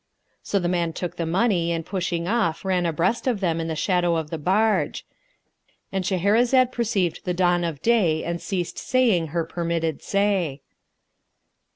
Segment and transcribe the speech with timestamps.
[0.41, 3.75] So the man took the money and pushing off ran abreast of them in the
[3.75, 10.01] shadow of the barge,—And Shahrazad perceived the dawn of day and ceased saying her permitted
[10.01, 10.61] say.